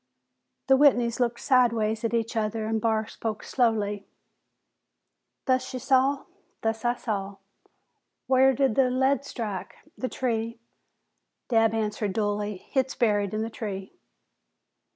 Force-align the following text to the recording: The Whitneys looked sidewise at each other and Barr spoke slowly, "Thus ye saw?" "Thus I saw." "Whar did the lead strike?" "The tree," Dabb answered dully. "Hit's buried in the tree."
The 0.65 0.75
Whitneys 0.77 1.19
looked 1.19 1.39
sidewise 1.39 2.03
at 2.03 2.15
each 2.15 2.35
other 2.35 2.65
and 2.65 2.81
Barr 2.81 3.05
spoke 3.05 3.43
slowly, 3.43 4.07
"Thus 5.45 5.71
ye 5.75 5.79
saw?" 5.79 6.23
"Thus 6.63 6.83
I 6.83 6.95
saw." 6.95 7.35
"Whar 8.27 8.53
did 8.53 8.73
the 8.73 8.89
lead 8.89 9.23
strike?" 9.23 9.75
"The 9.95 10.09
tree," 10.09 10.57
Dabb 11.49 11.75
answered 11.75 12.13
dully. 12.13 12.57
"Hit's 12.71 12.95
buried 12.95 13.35
in 13.35 13.43
the 13.43 13.51
tree." 13.51 13.93